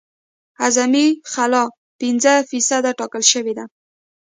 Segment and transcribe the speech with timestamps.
[0.65, 1.63] اعظمي خلا
[1.99, 3.65] پنځه فیصده ټاکل شوې ده